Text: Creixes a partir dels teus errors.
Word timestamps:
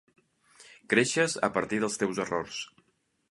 Creixes 0.93 1.35
a 1.47 1.51
partir 1.59 1.81
dels 1.83 1.99
teus 2.05 2.25
errors. 2.27 2.63